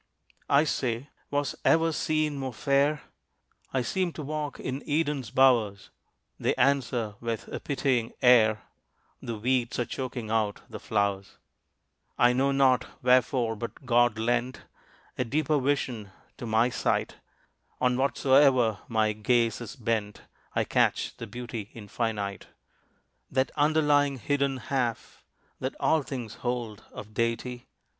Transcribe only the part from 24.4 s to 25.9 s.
half That